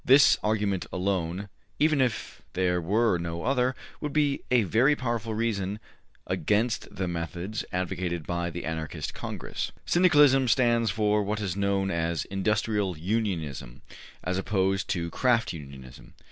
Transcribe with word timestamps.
This 0.03 0.35
argument 0.41 0.87
alone, 0.91 1.47
even 1.77 2.01
if 2.01 2.41
there 2.53 2.81
were 2.81 3.19
no 3.19 3.43
other, 3.43 3.75
would 3.99 4.13
be 4.13 4.41
a 4.49 4.63
very 4.63 4.95
powerful 4.95 5.35
reason 5.35 5.79
against 6.25 6.87
the 6.95 7.07
methods 7.07 7.63
advocated 7.71 8.25
by 8.25 8.49
the 8.49 8.65
Anarchist 8.65 9.13
Congress. 9.13 9.71
Syndicalism 9.85 10.47
stands 10.47 10.89
for 10.89 11.21
what 11.21 11.39
is 11.39 11.55
known 11.55 11.91
as 11.91 12.25
industrial 12.25 12.97
unionism 12.97 13.83
as 14.23 14.39
opposed 14.39 14.87
to 14.87 15.11
craft 15.11 15.53
unionism. 15.53 16.15